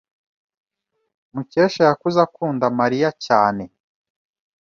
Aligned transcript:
Mukesha 1.33 1.81
yakuze 1.89 2.17
akunda 2.27 2.65
Mariya 2.79 3.09
cyane. 3.25 3.63